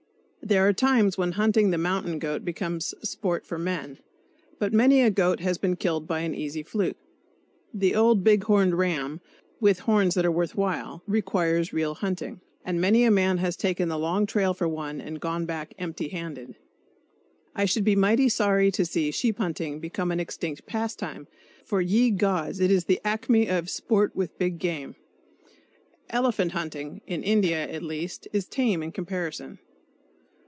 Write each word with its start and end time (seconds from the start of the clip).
There 0.43 0.67
are 0.67 0.73
times 0.73 1.17
when 1.17 1.33
hunting 1.33 1.69
the 1.69 1.77
mountain 1.77 2.19
goat 2.19 2.43
becomes 2.43 2.93
sport 3.07 3.45
for 3.45 3.57
men; 3.57 3.99
but 4.59 4.73
many 4.73 5.01
a 5.01 5.09
goat 5.09 5.39
has 5.39 5.57
been 5.57 5.77
killed 5.77 6.07
by 6.07 6.21
an 6.21 6.35
easy 6.35 6.61
fluke. 6.61 6.97
The 7.73 7.95
old 7.95 8.23
big 8.23 8.43
horn 8.45 8.75
ram, 8.75 9.21
with 9.61 9.81
horns 9.81 10.13
that 10.15 10.25
are 10.25 10.31
worth 10.31 10.55
while, 10.55 11.03
requires 11.07 11.71
real 11.71 11.93
hunting, 11.93 12.41
and 12.65 12.81
many 12.81 13.05
a 13.05 13.11
man 13.11 13.37
has 13.37 13.55
taken 13.55 13.87
the 13.87 13.99
long 13.99 14.25
trail 14.25 14.53
for 14.53 14.67
one 14.67 14.99
and 14.99 15.21
gone 15.21 15.45
back 15.45 15.73
empty 15.77 16.09
handed. 16.09 16.55
I 17.55 17.63
should 17.63 17.85
be 17.85 17.95
mighty 17.95 18.27
sorry 18.27 18.71
to 18.71 18.83
see 18.83 19.09
sheep 19.11 19.37
hunting 19.37 19.79
become 19.79 20.11
an 20.11 20.19
extinct 20.19 20.65
pastime; 20.65 21.27
for 21.63 21.79
ye 21.79 22.09
gods! 22.09 22.59
it 22.59 22.71
is 22.71 22.85
the 22.85 22.99
acme 23.05 23.47
of 23.47 23.69
sport 23.69 24.17
with 24.17 24.37
big 24.37 24.59
game! 24.59 24.95
Elephant 26.09 26.51
hunting 26.51 26.99
(in 27.07 27.23
India, 27.23 27.69
at 27.69 27.83
least) 27.83 28.27
is 28.33 28.45
tame 28.47 28.83
in 28.83 28.91
comparison. 28.91 29.59